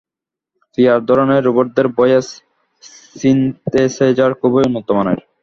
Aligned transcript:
PR 0.73 0.99
ধরনের 1.05 1.41
রোবটদের 1.43 1.87
voice 1.97 2.27
synthesiser 3.15 4.31
খুব 4.33 4.51
উন্নত 4.59 4.87
মানের। 4.91 5.19